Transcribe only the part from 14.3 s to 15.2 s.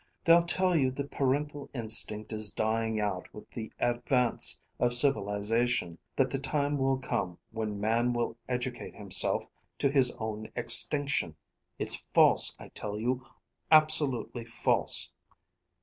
false."